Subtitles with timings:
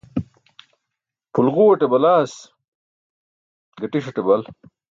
[1.33, 2.33] Pʰulġuuẏate balaas,
[3.79, 4.41] gatiṣate bal.